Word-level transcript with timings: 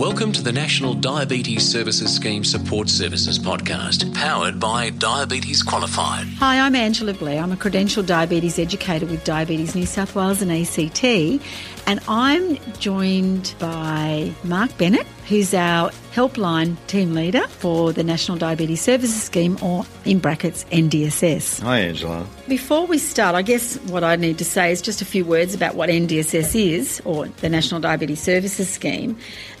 Welcome 0.00 0.32
to 0.32 0.42
the 0.42 0.50
National 0.50 0.94
Diabetes 0.94 1.70
Services 1.70 2.16
Scheme 2.16 2.42
Support 2.42 2.88
Services 2.88 3.38
podcast, 3.38 4.14
powered 4.14 4.58
by 4.58 4.88
Diabetes 4.88 5.62
Qualified. 5.62 6.26
Hi, 6.38 6.58
I'm 6.58 6.74
Angela 6.74 7.12
Blair. 7.12 7.42
I'm 7.42 7.52
a 7.52 7.56
credentialed 7.56 8.06
diabetes 8.06 8.58
educator 8.58 9.04
with 9.04 9.22
Diabetes 9.24 9.74
New 9.74 9.84
South 9.84 10.14
Wales 10.14 10.40
and 10.40 10.50
ACT, 10.50 11.04
and 11.86 12.00
I'm 12.08 12.56
joined 12.78 13.54
by 13.58 14.32
Mark 14.44 14.76
Bennet, 14.78 15.06
who's 15.28 15.54
our 15.54 15.90
helpline 16.12 16.76
team 16.86 17.14
leader 17.14 17.46
for 17.48 17.92
the 17.92 18.02
National 18.02 18.36
Diabetes 18.36 18.80
Services 18.80 19.22
Scheme, 19.22 19.58
or 19.62 19.84
in 20.04 20.18
brackets, 20.18 20.64
NDSS. 20.72 21.60
Hi, 21.62 21.80
Angela. 21.80 22.26
Before 22.48 22.86
we 22.86 22.98
start, 22.98 23.34
I 23.34 23.42
guess 23.42 23.76
what 23.82 24.04
I 24.04 24.16
need 24.16 24.38
to 24.38 24.44
say 24.44 24.72
is 24.72 24.82
just 24.82 25.02
a 25.02 25.04
few 25.04 25.24
words 25.24 25.54
about 25.54 25.74
what 25.74 25.88
NDSS 25.88 26.54
is, 26.72 27.02
or 27.04 27.28
the 27.28 27.48
National 27.48 27.80
Diabetes 27.80 28.20
Services 28.20 28.68
Scheme. 28.68 29.16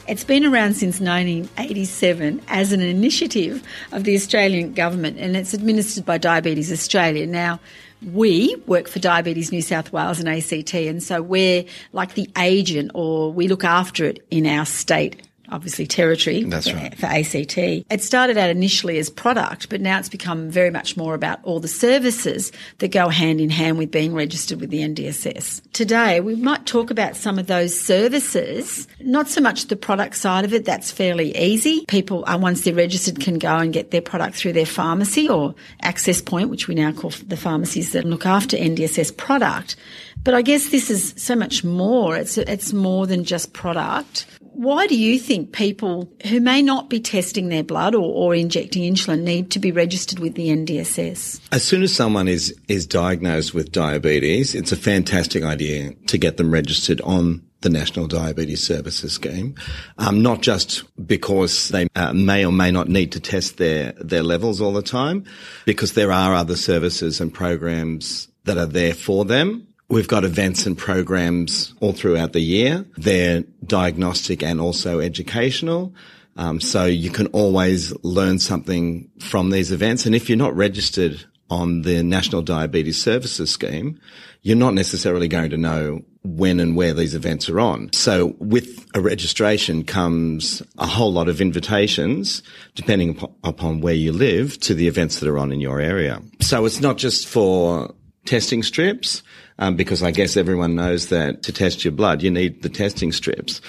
It's 0.08 0.24
been 0.24 0.44
around 0.44 0.74
since 0.74 0.98
1987 1.00 2.42
as 2.48 2.72
an 2.72 2.80
initiative 2.80 3.62
of 3.92 4.02
the 4.02 4.16
Australian 4.16 4.72
government 4.74 5.18
and 5.18 5.36
it's 5.36 5.54
administered 5.54 6.04
by 6.04 6.18
Diabetes 6.18 6.72
Australia. 6.72 7.28
Now, 7.28 7.60
we 8.02 8.54
work 8.66 8.88
for 8.88 8.98
Diabetes 8.98 9.52
New 9.52 9.62
South 9.62 9.92
Wales 9.92 10.20
and 10.20 10.28
ACT, 10.28 10.74
and 10.74 11.02
so 11.02 11.22
we're 11.22 11.64
like 11.92 12.14
the 12.14 12.28
agent 12.38 12.92
or 12.94 13.32
we 13.32 13.48
look 13.48 13.64
after 13.64 14.04
it 14.04 14.24
in 14.30 14.46
our 14.46 14.64
state 14.64 15.22
obviously 15.50 15.86
territory 15.86 16.44
That's 16.44 16.68
for, 16.68 16.76
right. 16.76 16.96
for 16.96 17.06
ACT. 17.06 17.58
It 17.58 18.02
started 18.02 18.36
out 18.36 18.50
initially 18.50 18.98
as 18.98 19.10
product, 19.10 19.68
but 19.68 19.80
now 19.80 19.98
it's 19.98 20.08
become 20.08 20.50
very 20.50 20.70
much 20.70 20.96
more 20.96 21.14
about 21.14 21.40
all 21.42 21.60
the 21.60 21.68
services 21.68 22.52
that 22.78 22.88
go 22.88 23.08
hand 23.08 23.40
in 23.40 23.50
hand 23.50 23.78
with 23.78 23.90
being 23.90 24.14
registered 24.14 24.60
with 24.60 24.70
the 24.70 24.80
NDSS. 24.80 25.62
Today, 25.72 26.20
we 26.20 26.36
might 26.36 26.66
talk 26.66 26.90
about 26.90 27.16
some 27.16 27.38
of 27.38 27.46
those 27.46 27.78
services, 27.78 28.86
not 29.00 29.28
so 29.28 29.40
much 29.40 29.66
the 29.66 29.76
product 29.76 30.16
side 30.16 30.44
of 30.44 30.54
it, 30.54 30.64
that's 30.64 30.90
fairly 30.90 31.36
easy. 31.36 31.84
People, 31.86 32.24
uh, 32.26 32.38
once 32.38 32.62
they're 32.62 32.74
registered, 32.74 33.20
can 33.20 33.38
go 33.38 33.56
and 33.56 33.72
get 33.72 33.90
their 33.90 34.02
product 34.02 34.36
through 34.36 34.52
their 34.52 34.66
pharmacy 34.66 35.28
or 35.28 35.54
access 35.82 36.20
point, 36.20 36.50
which 36.50 36.68
we 36.68 36.74
now 36.74 36.92
call 36.92 37.10
the 37.26 37.36
pharmacies 37.36 37.92
that 37.92 38.04
look 38.04 38.26
after 38.26 38.56
NDSS 38.56 39.16
product. 39.16 39.76
But 40.22 40.34
I 40.34 40.42
guess 40.42 40.68
this 40.68 40.90
is 40.90 41.14
so 41.16 41.34
much 41.34 41.64
more. 41.64 42.16
It's, 42.16 42.36
it's 42.36 42.72
more 42.72 43.06
than 43.06 43.24
just 43.24 43.52
product. 43.52 44.26
Why 44.60 44.86
do 44.86 44.94
you 44.94 45.18
think 45.18 45.52
people 45.52 46.12
who 46.26 46.38
may 46.38 46.60
not 46.60 46.90
be 46.90 47.00
testing 47.00 47.48
their 47.48 47.64
blood 47.64 47.94
or, 47.94 48.02
or, 48.02 48.34
injecting 48.34 48.82
insulin 48.82 49.22
need 49.22 49.50
to 49.52 49.58
be 49.58 49.72
registered 49.72 50.18
with 50.18 50.34
the 50.34 50.48
NDSS? 50.48 51.40
As 51.50 51.64
soon 51.64 51.82
as 51.82 51.94
someone 51.94 52.28
is, 52.28 52.54
is 52.68 52.86
diagnosed 52.86 53.54
with 53.54 53.72
diabetes, 53.72 54.54
it's 54.54 54.70
a 54.70 54.76
fantastic 54.76 55.44
idea 55.44 55.94
to 56.08 56.18
get 56.18 56.36
them 56.36 56.50
registered 56.50 57.00
on 57.00 57.42
the 57.62 57.70
National 57.70 58.06
Diabetes 58.06 58.62
Services 58.62 59.14
Scheme, 59.14 59.54
um, 59.96 60.20
not 60.20 60.42
just 60.42 60.84
because 61.06 61.70
they 61.70 61.88
uh, 61.96 62.12
may 62.12 62.44
or 62.44 62.52
may 62.52 62.70
not 62.70 62.86
need 62.86 63.12
to 63.12 63.20
test 63.20 63.56
their, 63.56 63.92
their 63.92 64.22
levels 64.22 64.60
all 64.60 64.74
the 64.74 64.82
time, 64.82 65.24
because 65.64 65.94
there 65.94 66.12
are 66.12 66.34
other 66.34 66.56
services 66.56 67.18
and 67.18 67.32
programs 67.32 68.28
that 68.44 68.58
are 68.58 68.66
there 68.66 68.92
for 68.92 69.24
them. 69.24 69.66
We've 69.90 70.06
got 70.06 70.24
events 70.24 70.66
and 70.66 70.78
programs 70.78 71.74
all 71.80 71.92
throughout 71.92 72.32
the 72.32 72.40
year. 72.40 72.86
They're 72.96 73.42
diagnostic 73.64 74.40
and 74.40 74.60
also 74.60 75.00
educational. 75.00 75.92
Um, 76.36 76.60
so 76.60 76.84
you 76.84 77.10
can 77.10 77.26
always 77.28 77.92
learn 78.04 78.38
something 78.38 79.10
from 79.18 79.50
these 79.50 79.72
events. 79.72 80.06
And 80.06 80.14
if 80.14 80.28
you're 80.28 80.38
not 80.38 80.54
registered 80.54 81.24
on 81.50 81.82
the 81.82 82.04
National 82.04 82.40
Diabetes 82.40 83.02
Services 83.02 83.50
Scheme, 83.50 84.00
you're 84.42 84.56
not 84.56 84.74
necessarily 84.74 85.26
going 85.26 85.50
to 85.50 85.56
know 85.56 86.02
when 86.22 86.60
and 86.60 86.76
where 86.76 86.94
these 86.94 87.16
events 87.16 87.48
are 87.48 87.58
on. 87.58 87.92
So 87.92 88.36
with 88.38 88.86
a 88.94 89.00
registration 89.00 89.82
comes 89.82 90.62
a 90.78 90.86
whole 90.86 91.12
lot 91.12 91.28
of 91.28 91.40
invitations, 91.40 92.44
depending 92.76 93.20
upon 93.42 93.80
where 93.80 93.94
you 93.94 94.12
live, 94.12 94.60
to 94.60 94.74
the 94.74 94.86
events 94.86 95.18
that 95.18 95.28
are 95.28 95.38
on 95.38 95.50
in 95.50 95.60
your 95.60 95.80
area. 95.80 96.22
So 96.40 96.64
it's 96.64 96.80
not 96.80 96.96
just 96.96 97.26
for 97.26 97.92
testing 98.24 98.62
strips, 98.62 99.22
um, 99.60 99.76
because 99.76 100.02
I 100.02 100.10
guess 100.10 100.36
everyone 100.36 100.74
knows 100.74 101.08
that 101.08 101.42
to 101.44 101.52
test 101.52 101.84
your 101.84 101.92
blood, 101.92 102.22
you 102.22 102.30
need 102.30 102.62
the 102.62 102.68
testing 102.68 103.12
strips. 103.12 103.60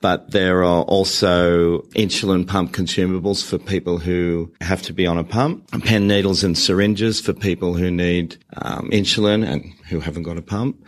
But 0.00 0.30
there 0.30 0.64
are 0.64 0.82
also 0.84 1.80
insulin 1.94 2.46
pump 2.46 2.72
consumables 2.72 3.44
for 3.44 3.58
people 3.58 3.98
who 3.98 4.50
have 4.62 4.80
to 4.82 4.94
be 4.94 5.06
on 5.06 5.18
a 5.18 5.24
pump, 5.24 5.68
pen 5.84 6.06
needles 6.06 6.42
and 6.42 6.56
syringes 6.56 7.20
for 7.20 7.34
people 7.34 7.74
who 7.74 7.90
need 7.90 8.38
um, 8.62 8.88
insulin 8.90 9.46
and 9.46 9.62
who 9.90 10.00
haven't 10.00 10.22
got 10.22 10.38
a 10.38 10.42
pump. 10.42 10.82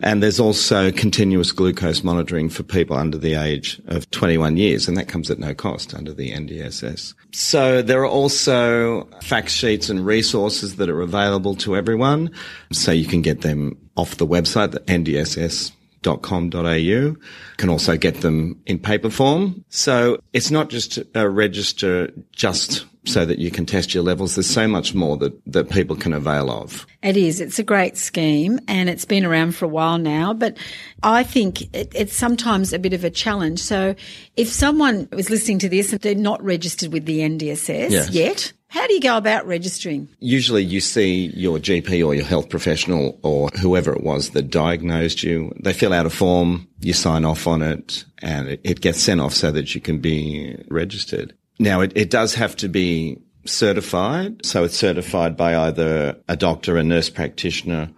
And 0.00 0.22
there's 0.22 0.40
also 0.40 0.90
continuous 0.90 1.52
glucose 1.52 2.02
monitoring 2.02 2.48
for 2.48 2.62
people 2.62 2.96
under 2.96 3.16
the 3.16 3.34
age 3.34 3.80
of 3.86 4.10
21 4.10 4.56
years, 4.56 4.88
and 4.88 4.96
that 4.96 5.08
comes 5.08 5.30
at 5.30 5.38
no 5.38 5.54
cost 5.54 5.94
under 5.94 6.12
the 6.12 6.32
NDSS. 6.32 7.14
So 7.32 7.80
there 7.80 8.00
are 8.00 8.08
also 8.08 9.04
fact 9.22 9.50
sheets 9.50 9.88
and 9.88 10.04
resources 10.04 10.76
that 10.76 10.88
are 10.88 11.00
available 11.00 11.54
to 11.56 11.76
everyone, 11.76 12.30
so 12.72 12.92
you 12.92 13.06
can 13.06 13.22
get 13.22 13.42
them 13.42 13.78
off 13.96 14.16
the 14.16 14.26
website, 14.26 14.72
the 14.72 14.80
NDSS 14.80 15.72
com.au 16.04 17.16
can 17.56 17.68
also 17.70 17.96
get 17.96 18.20
them 18.20 18.60
in 18.66 18.78
paper 18.78 19.10
form. 19.10 19.64
So 19.70 20.18
it's 20.32 20.50
not 20.50 20.68
just 20.68 20.98
a 21.14 21.28
register 21.28 22.12
just 22.32 22.84
so 23.06 23.24
that 23.24 23.38
you 23.38 23.50
can 23.50 23.66
test 23.66 23.92
your 23.94 24.02
levels. 24.02 24.34
There's 24.34 24.48
so 24.48 24.66
much 24.66 24.94
more 24.94 25.16
that, 25.18 25.38
that 25.46 25.70
people 25.70 25.94
can 25.94 26.12
avail 26.12 26.50
of. 26.50 26.86
It 27.02 27.16
is. 27.16 27.40
It's 27.40 27.58
a 27.58 27.62
great 27.62 27.98
scheme 27.98 28.58
and 28.66 28.88
it's 28.88 29.04
been 29.04 29.24
around 29.26 29.54
for 29.54 29.66
a 29.66 29.68
while 29.68 29.98
now, 29.98 30.32
but 30.32 30.56
I 31.02 31.22
think 31.22 31.62
it, 31.74 31.92
it's 31.94 32.16
sometimes 32.16 32.72
a 32.72 32.78
bit 32.78 32.94
of 32.94 33.04
a 33.04 33.10
challenge. 33.10 33.60
So 33.60 33.94
if 34.36 34.48
someone 34.48 35.08
was 35.12 35.28
listening 35.28 35.58
to 35.60 35.68
this 35.68 35.92
and 35.92 36.00
they're 36.00 36.14
not 36.14 36.42
registered 36.42 36.92
with 36.92 37.04
the 37.04 37.20
NDSS 37.20 37.90
Yes. 37.90 38.10
yet, 38.10 38.52
how 38.74 38.88
do 38.88 38.94
you 38.94 39.00
go 39.00 39.16
about 39.16 39.46
registering? 39.46 40.08
Usually 40.18 40.64
you 40.64 40.80
see 40.80 41.26
your 41.26 41.58
GP 41.58 42.04
or 42.04 42.12
your 42.12 42.24
health 42.24 42.48
professional 42.48 43.20
or 43.22 43.48
whoever 43.60 43.94
it 43.94 44.02
was 44.02 44.30
that 44.30 44.50
diagnosed 44.50 45.22
you. 45.22 45.52
They 45.62 45.72
fill 45.72 45.92
out 45.92 46.06
a 46.06 46.10
form, 46.10 46.66
you 46.80 46.92
sign 46.92 47.24
off 47.24 47.46
on 47.46 47.62
it 47.62 48.04
and 48.18 48.48
it, 48.48 48.60
it 48.64 48.80
gets 48.80 49.00
sent 49.00 49.20
off 49.20 49.32
so 49.32 49.52
that 49.52 49.76
you 49.76 49.80
can 49.80 50.00
be 50.00 50.60
registered. 50.68 51.34
Now 51.60 51.82
it, 51.82 51.92
it 51.94 52.10
does 52.10 52.34
have 52.34 52.56
to 52.56 52.68
be 52.68 53.22
certified. 53.44 54.44
So 54.44 54.64
it's 54.64 54.76
certified 54.76 55.36
by 55.36 55.56
either 55.56 56.16
a 56.28 56.36
doctor, 56.36 56.76
a 56.76 56.82
nurse 56.82 57.10
practitioner 57.10 57.90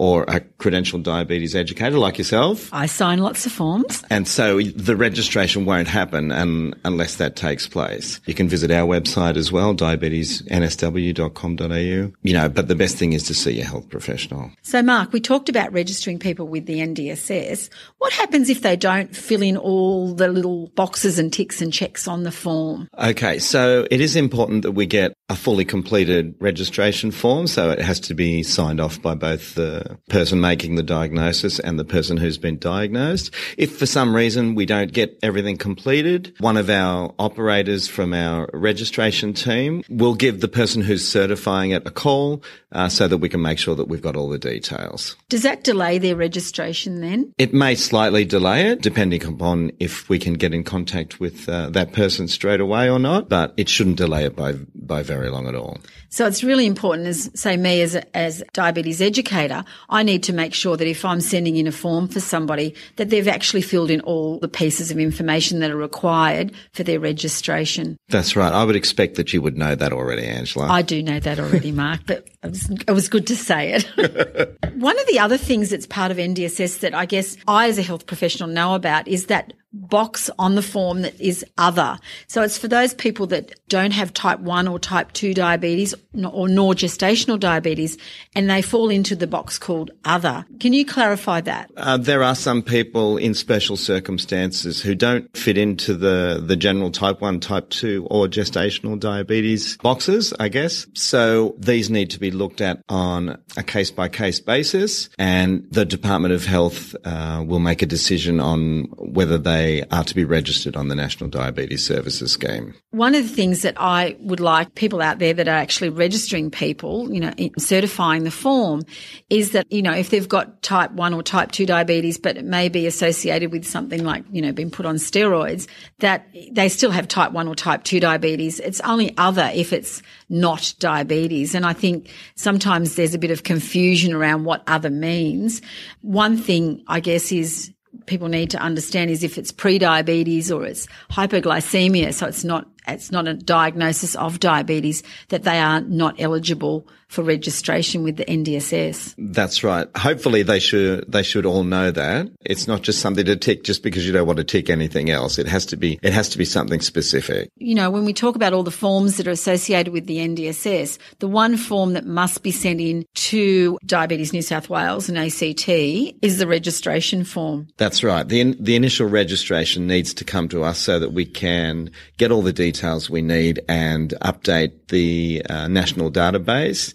or 0.00 0.24
a 0.28 0.40
credentialed 0.40 1.02
diabetes 1.02 1.54
educator 1.54 1.98
like 1.98 2.16
yourself. 2.16 2.72
I 2.72 2.86
sign 2.86 3.18
lots 3.18 3.44
of 3.44 3.52
forms. 3.52 4.02
And 4.08 4.26
so 4.26 4.62
the 4.62 4.96
registration 4.96 5.66
won't 5.66 5.88
happen 5.88 6.32
un, 6.32 6.72
unless 6.86 7.16
that 7.16 7.36
takes 7.36 7.68
place. 7.68 8.18
You 8.24 8.32
can 8.32 8.48
visit 8.48 8.70
our 8.70 8.88
website 8.88 9.36
as 9.36 9.52
well, 9.52 9.74
diabetesnsw.com.au. 9.74 12.12
You 12.22 12.32
know, 12.32 12.48
but 12.48 12.68
the 12.68 12.74
best 12.74 12.96
thing 12.96 13.12
is 13.12 13.24
to 13.24 13.34
see 13.34 13.52
your 13.52 13.66
health 13.66 13.90
professional. 13.90 14.50
So, 14.62 14.82
Mark, 14.82 15.12
we 15.12 15.20
talked 15.20 15.50
about 15.50 15.70
registering 15.70 16.18
people 16.18 16.48
with 16.48 16.64
the 16.64 16.78
NDSS. 16.78 17.68
What 17.98 18.14
happens 18.14 18.48
if 18.48 18.62
they 18.62 18.76
don't 18.76 19.14
fill 19.14 19.42
in 19.42 19.58
all 19.58 20.14
the 20.14 20.28
little 20.28 20.68
boxes 20.68 21.18
and 21.18 21.30
ticks 21.30 21.60
and 21.60 21.74
checks 21.74 22.08
on 22.08 22.22
the 22.22 22.32
form? 22.32 22.88
Okay, 22.98 23.38
so 23.38 23.86
it 23.90 24.00
is 24.00 24.16
important 24.16 24.62
that 24.62 24.72
we 24.72 24.86
get 24.86 25.12
a 25.28 25.36
fully 25.36 25.66
completed 25.66 26.34
registration 26.40 27.10
form. 27.10 27.46
So 27.46 27.70
it 27.70 27.80
has 27.80 28.00
to 28.00 28.14
be 28.14 28.42
signed 28.42 28.80
off 28.80 29.02
by 29.02 29.14
both 29.14 29.56
the 29.56 29.89
person 30.08 30.40
making 30.40 30.74
the 30.74 30.82
diagnosis 30.82 31.58
and 31.58 31.78
the 31.78 31.84
person 31.84 32.16
who's 32.16 32.38
been 32.38 32.58
diagnosed. 32.58 33.34
If 33.56 33.78
for 33.78 33.86
some 33.86 34.14
reason 34.14 34.54
we 34.54 34.66
don't 34.66 34.92
get 34.92 35.18
everything 35.22 35.56
completed, 35.56 36.34
one 36.38 36.56
of 36.56 36.70
our 36.70 37.14
operators 37.18 37.88
from 37.88 38.14
our 38.14 38.48
registration 38.52 39.32
team 39.32 39.82
will 39.88 40.14
give 40.14 40.40
the 40.40 40.48
person 40.48 40.82
who's 40.82 41.06
certifying 41.06 41.70
it 41.70 41.86
a 41.86 41.90
call 41.90 42.42
uh, 42.72 42.88
so 42.88 43.08
that 43.08 43.18
we 43.18 43.28
can 43.28 43.42
make 43.42 43.58
sure 43.58 43.74
that 43.74 43.88
we've 43.88 44.02
got 44.02 44.16
all 44.16 44.28
the 44.28 44.38
details. 44.38 45.16
Does 45.28 45.42
that 45.42 45.64
delay 45.64 45.98
their 45.98 46.16
registration 46.16 47.00
then? 47.00 47.34
It 47.38 47.52
may 47.52 47.74
slightly 47.74 48.24
delay 48.24 48.68
it, 48.70 48.82
depending 48.82 49.24
upon 49.24 49.72
if 49.80 50.08
we 50.08 50.18
can 50.18 50.34
get 50.34 50.54
in 50.54 50.64
contact 50.64 51.20
with 51.20 51.48
uh, 51.48 51.70
that 51.70 51.92
person 51.92 52.28
straight 52.28 52.60
away 52.60 52.88
or 52.88 52.98
not, 52.98 53.28
but 53.28 53.54
it 53.56 53.68
shouldn't 53.68 53.96
delay 53.96 54.24
it 54.24 54.36
by, 54.36 54.54
by 54.74 55.02
very 55.02 55.30
long 55.30 55.48
at 55.48 55.54
all. 55.54 55.78
So 56.10 56.26
it's 56.26 56.42
really 56.42 56.66
important 56.66 57.06
as, 57.06 57.30
say, 57.34 57.56
me 57.56 57.82
as 57.82 57.94
a, 57.94 58.16
as 58.16 58.40
a 58.40 58.44
diabetes 58.52 59.00
educator, 59.00 59.64
I 59.88 60.02
need 60.02 60.22
to 60.24 60.32
make 60.32 60.54
sure 60.54 60.76
that 60.76 60.86
if 60.86 61.04
I'm 61.04 61.20
sending 61.20 61.56
in 61.56 61.66
a 61.66 61.72
form 61.72 62.08
for 62.08 62.20
somebody, 62.20 62.74
that 62.96 63.10
they've 63.10 63.26
actually 63.28 63.62
filled 63.62 63.90
in 63.90 64.00
all 64.02 64.38
the 64.38 64.48
pieces 64.48 64.90
of 64.90 64.98
information 64.98 65.60
that 65.60 65.70
are 65.70 65.76
required 65.76 66.52
for 66.72 66.82
their 66.82 67.00
registration. 67.00 67.96
That's 68.08 68.36
right. 68.36 68.52
I 68.52 68.64
would 68.64 68.76
expect 68.76 69.16
that 69.16 69.32
you 69.32 69.42
would 69.42 69.56
know 69.56 69.74
that 69.74 69.92
already, 69.92 70.26
Angela. 70.26 70.68
I 70.68 70.82
do 70.82 71.02
know 71.02 71.20
that 71.20 71.38
already, 71.38 71.72
Mark, 71.72 72.00
but 72.06 72.28
it 72.42 72.50
was, 72.50 72.70
it 72.70 72.92
was 72.92 73.08
good 73.08 73.26
to 73.28 73.36
say 73.36 73.72
it. 73.72 74.58
One 74.74 74.98
of 74.98 75.06
the 75.06 75.18
other 75.18 75.36
things 75.36 75.70
that's 75.70 75.86
part 75.86 76.10
of 76.10 76.16
NDSS 76.16 76.80
that 76.80 76.94
I 76.94 77.06
guess 77.06 77.36
I 77.48 77.68
as 77.68 77.78
a 77.78 77.82
health 77.82 78.06
professional 78.06 78.48
know 78.48 78.74
about 78.74 79.08
is 79.08 79.26
that 79.26 79.52
box 79.72 80.30
on 80.38 80.54
the 80.56 80.62
form 80.62 81.02
that 81.02 81.18
is 81.20 81.44
other. 81.56 81.98
So 82.26 82.42
it's 82.42 82.58
for 82.58 82.68
those 82.68 82.92
people 82.94 83.26
that 83.28 83.52
don't 83.68 83.92
have 83.92 84.12
type 84.12 84.40
1 84.40 84.66
or 84.66 84.78
type 84.78 85.12
2 85.12 85.32
diabetes 85.32 85.94
or 86.14 86.48
nor 86.48 86.74
gestational 86.74 87.38
diabetes 87.38 87.96
and 88.34 88.50
they 88.50 88.62
fall 88.62 88.90
into 88.90 89.14
the 89.14 89.26
box 89.26 89.58
called 89.58 89.90
other. 90.04 90.44
Can 90.58 90.72
you 90.72 90.84
clarify 90.84 91.40
that? 91.42 91.70
Uh, 91.76 91.96
there 91.96 92.22
are 92.22 92.34
some 92.34 92.62
people 92.62 93.16
in 93.16 93.32
special 93.34 93.76
circumstances 93.76 94.82
who 94.82 94.94
don't 94.94 95.34
fit 95.36 95.56
into 95.56 95.94
the, 95.94 96.42
the 96.44 96.56
general 96.56 96.90
type 96.90 97.20
1, 97.20 97.38
type 97.40 97.70
2 97.70 98.08
or 98.10 98.26
gestational 98.26 98.98
diabetes 98.98 99.76
boxes, 99.76 100.34
I 100.40 100.48
guess. 100.48 100.86
So 100.94 101.54
these 101.58 101.90
need 101.90 102.10
to 102.10 102.18
be 102.18 102.32
looked 102.32 102.60
at 102.60 102.82
on 102.88 103.40
a 103.56 103.62
case 103.62 103.92
by 103.92 104.08
case 104.08 104.40
basis 104.40 105.10
and 105.18 105.66
the 105.70 105.84
Department 105.84 106.34
of 106.34 106.44
Health 106.44 106.96
uh, 107.04 107.44
will 107.46 107.60
make 107.60 107.82
a 107.82 107.86
decision 107.86 108.40
on 108.40 108.84
whether 108.98 109.38
they 109.38 109.59
are 109.90 110.04
to 110.04 110.14
be 110.14 110.24
registered 110.24 110.76
on 110.76 110.88
the 110.88 110.94
National 110.94 111.28
Diabetes 111.30 111.84
Services 111.84 112.32
Scheme. 112.32 112.74
One 112.90 113.14
of 113.14 113.22
the 113.22 113.34
things 113.34 113.62
that 113.62 113.74
I 113.76 114.16
would 114.20 114.40
like 114.40 114.74
people 114.74 115.00
out 115.00 115.18
there 115.18 115.34
that 115.34 115.48
are 115.48 115.56
actually 115.56 115.90
registering 115.90 116.50
people, 116.50 117.12
you 117.12 117.20
know, 117.20 117.32
certifying 117.58 118.24
the 118.24 118.30
form 118.30 118.82
is 119.28 119.52
that, 119.52 119.70
you 119.70 119.82
know, 119.82 119.92
if 119.92 120.10
they've 120.10 120.28
got 120.28 120.62
type 120.62 120.92
1 120.92 121.14
or 121.14 121.22
type 121.22 121.52
2 121.52 121.66
diabetes, 121.66 122.18
but 122.18 122.36
it 122.36 122.44
may 122.44 122.68
be 122.68 122.86
associated 122.86 123.52
with 123.52 123.64
something 123.64 124.04
like, 124.04 124.24
you 124.30 124.42
know, 124.42 124.52
being 124.52 124.70
put 124.70 124.86
on 124.86 124.96
steroids, 124.96 125.68
that 125.98 126.26
they 126.52 126.68
still 126.68 126.90
have 126.90 127.08
type 127.08 127.32
1 127.32 127.48
or 127.48 127.54
type 127.54 127.84
2 127.84 128.00
diabetes. 128.00 128.60
It's 128.60 128.80
only 128.80 129.16
other 129.16 129.50
if 129.54 129.72
it's 129.72 130.02
not 130.28 130.74
diabetes. 130.78 131.54
And 131.54 131.66
I 131.66 131.72
think 131.72 132.10
sometimes 132.36 132.94
there's 132.94 133.14
a 133.14 133.18
bit 133.18 133.30
of 133.30 133.42
confusion 133.42 134.12
around 134.12 134.44
what 134.44 134.62
other 134.66 134.90
means. 134.90 135.60
One 136.02 136.36
thing, 136.36 136.82
I 136.86 137.00
guess, 137.00 137.32
is 137.32 137.72
people 138.06 138.28
need 138.28 138.50
to 138.50 138.58
understand 138.58 139.10
is 139.10 139.22
if 139.22 139.38
it's 139.38 139.52
pre-diabetes 139.52 140.50
or 140.50 140.64
it's 140.64 140.86
hypoglycemia, 141.10 142.12
so 142.12 142.26
it's 142.26 142.44
not 142.44 142.66
it's 142.86 143.12
not 143.12 143.28
a 143.28 143.34
diagnosis 143.34 144.14
of 144.16 144.40
diabetes 144.40 145.02
that 145.28 145.44
they 145.44 145.58
are 145.58 145.80
not 145.82 146.20
eligible 146.20 146.86
for 147.10 147.24
registration 147.24 148.04
with 148.04 148.16
the 148.16 148.24
NDSS. 148.24 149.16
That's 149.18 149.64
right. 149.64 149.88
Hopefully 149.96 150.44
they 150.44 150.60
should 150.60 151.10
they 151.10 151.24
should 151.24 151.44
all 151.44 151.64
know 151.64 151.90
that. 151.90 152.28
It's 152.42 152.68
not 152.68 152.82
just 152.82 153.00
something 153.00 153.26
to 153.26 153.36
tick 153.36 153.64
just 153.64 153.82
because 153.82 154.06
you 154.06 154.12
don't 154.12 154.28
want 154.28 154.36
to 154.36 154.44
tick 154.44 154.70
anything 154.70 155.10
else. 155.10 155.36
It 155.36 155.48
has 155.48 155.66
to 155.66 155.76
be 155.76 155.98
it 156.02 156.12
has 156.12 156.28
to 156.30 156.38
be 156.38 156.44
something 156.44 156.80
specific. 156.80 157.50
You 157.56 157.74
know, 157.74 157.90
when 157.90 158.04
we 158.04 158.12
talk 158.12 158.36
about 158.36 158.52
all 158.52 158.62
the 158.62 158.70
forms 158.70 159.16
that 159.16 159.26
are 159.26 159.32
associated 159.32 159.92
with 159.92 160.06
the 160.06 160.18
NDSS, 160.18 160.98
the 161.18 161.26
one 161.26 161.56
form 161.56 161.94
that 161.94 162.06
must 162.06 162.44
be 162.44 162.52
sent 162.52 162.80
in 162.80 163.04
to 163.14 163.76
Diabetes 163.84 164.32
New 164.32 164.42
South 164.42 164.70
Wales 164.70 165.08
and 165.08 165.18
ACT 165.18 165.68
is 165.68 166.38
the 166.38 166.46
registration 166.46 167.24
form. 167.24 167.66
That's 167.76 168.04
right. 168.04 168.26
The 168.26 168.54
the 168.60 168.76
initial 168.76 169.08
registration 169.08 169.88
needs 169.88 170.14
to 170.14 170.24
come 170.24 170.48
to 170.50 170.62
us 170.62 170.78
so 170.78 171.00
that 171.00 171.12
we 171.12 171.26
can 171.26 171.90
get 172.18 172.30
all 172.30 172.42
the 172.42 172.52
details 172.52 173.10
we 173.10 173.20
need 173.20 173.60
and 173.68 174.14
update 174.22 174.86
the 174.88 175.42
uh, 175.50 175.66
national 175.66 176.12
database. 176.12 176.94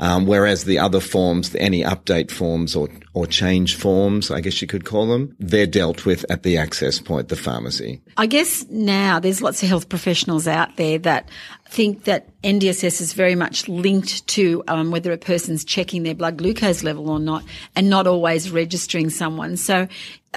Um, 0.00 0.26
whereas 0.26 0.64
the 0.64 0.78
other 0.78 1.00
forms, 1.00 1.54
any 1.56 1.82
update 1.82 2.30
forms 2.30 2.76
or, 2.76 2.88
or 3.14 3.26
change 3.26 3.76
forms, 3.76 4.30
I 4.30 4.40
guess 4.40 4.62
you 4.62 4.68
could 4.68 4.84
call 4.84 5.08
them, 5.08 5.34
they're 5.40 5.66
dealt 5.66 6.06
with 6.06 6.24
at 6.30 6.44
the 6.44 6.56
access 6.56 7.00
point, 7.00 7.28
the 7.28 7.36
pharmacy. 7.36 8.00
I 8.16 8.26
guess 8.26 8.64
now 8.68 9.18
there's 9.18 9.42
lots 9.42 9.62
of 9.62 9.68
health 9.68 9.88
professionals 9.88 10.46
out 10.46 10.76
there 10.76 10.98
that 10.98 11.28
think 11.68 12.04
that 12.04 12.28
NDSS 12.42 13.00
is 13.00 13.12
very 13.12 13.34
much 13.34 13.68
linked 13.68 14.26
to 14.28 14.62
um, 14.68 14.90
whether 14.90 15.12
a 15.12 15.18
person's 15.18 15.64
checking 15.64 16.02
their 16.02 16.14
blood 16.14 16.38
glucose 16.38 16.82
level 16.82 17.10
or 17.10 17.18
not, 17.18 17.44
and 17.76 17.90
not 17.90 18.06
always 18.06 18.50
registering 18.50 19.10
someone. 19.10 19.56
So 19.56 19.88